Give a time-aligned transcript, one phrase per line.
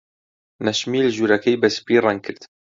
[0.65, 2.41] نەشمیل ژوورەکەی بە سپی ڕەنگ کرد.